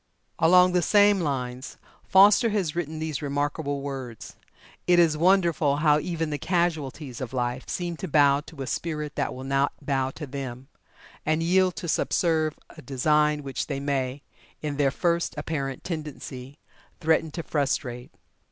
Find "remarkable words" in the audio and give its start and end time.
3.21-4.35